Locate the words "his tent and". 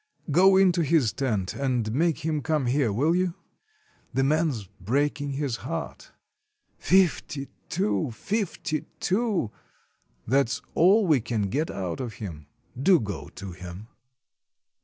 0.81-1.93